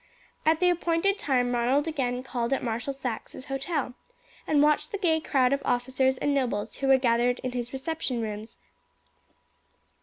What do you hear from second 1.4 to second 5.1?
Ronald again called at Marshal Saxe's hotel, and watched the